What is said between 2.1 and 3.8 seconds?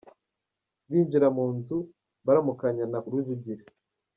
baramukanya na Rujugira.